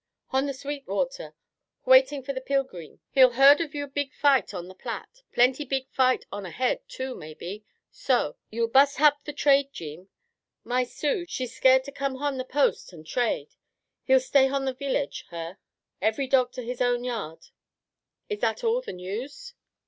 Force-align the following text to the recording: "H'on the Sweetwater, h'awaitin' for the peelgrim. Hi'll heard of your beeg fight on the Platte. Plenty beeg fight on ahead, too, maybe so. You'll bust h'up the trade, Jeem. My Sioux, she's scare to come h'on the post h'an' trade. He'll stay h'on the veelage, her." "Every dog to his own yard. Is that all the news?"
"H'on 0.33 0.47
the 0.47 0.53
Sweetwater, 0.55 1.35
h'awaitin' 1.85 2.25
for 2.25 2.33
the 2.33 2.41
peelgrim. 2.41 3.01
Hi'll 3.13 3.33
heard 3.33 3.61
of 3.61 3.75
your 3.75 3.85
beeg 3.85 4.15
fight 4.15 4.51
on 4.51 4.67
the 4.67 4.73
Platte. 4.73 5.21
Plenty 5.31 5.63
beeg 5.63 5.91
fight 5.91 6.25
on 6.31 6.43
ahead, 6.43 6.81
too, 6.89 7.13
maybe 7.13 7.63
so. 7.91 8.35
You'll 8.49 8.67
bust 8.67 8.97
h'up 8.97 9.23
the 9.23 9.31
trade, 9.31 9.71
Jeem. 9.71 10.09
My 10.63 10.83
Sioux, 10.85 11.27
she's 11.27 11.55
scare 11.55 11.81
to 11.81 11.91
come 11.91 12.15
h'on 12.15 12.39
the 12.39 12.45
post 12.45 12.89
h'an' 12.89 13.03
trade. 13.05 13.53
He'll 14.03 14.19
stay 14.19 14.47
h'on 14.47 14.65
the 14.65 14.73
veelage, 14.73 15.27
her." 15.27 15.59
"Every 16.01 16.25
dog 16.25 16.51
to 16.53 16.63
his 16.63 16.81
own 16.81 17.03
yard. 17.03 17.49
Is 18.27 18.39
that 18.39 18.63
all 18.63 18.81
the 18.81 18.93
news?" 18.93 19.53